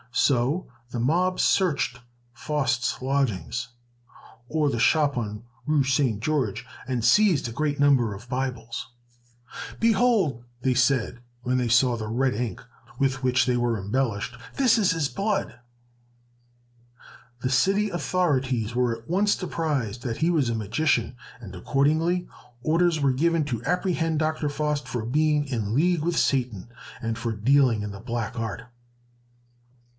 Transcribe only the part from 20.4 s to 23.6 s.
a magician! And accordingly orders were given